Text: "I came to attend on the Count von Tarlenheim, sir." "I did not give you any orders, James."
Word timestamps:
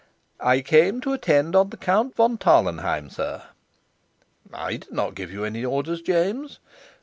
"I 0.39 0.61
came 0.61 0.99
to 1.01 1.13
attend 1.13 1.55
on 1.55 1.69
the 1.69 1.77
Count 1.77 2.15
von 2.15 2.39
Tarlenheim, 2.39 3.07
sir." 3.11 3.43
"I 4.51 4.77
did 4.77 4.91
not 4.91 5.13
give 5.13 5.31
you 5.31 5.45
any 5.45 5.63
orders, 5.63 6.01
James." 6.01 6.57